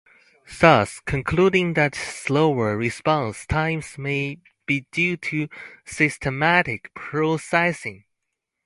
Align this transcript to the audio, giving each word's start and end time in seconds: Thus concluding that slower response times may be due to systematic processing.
Thus 0.59 0.99
concluding 0.99 1.75
that 1.75 1.93
slower 1.93 2.75
response 2.75 3.45
times 3.45 3.99
may 3.99 4.39
be 4.65 4.87
due 4.91 5.15
to 5.17 5.47
systematic 5.85 6.91
processing. 6.95 8.05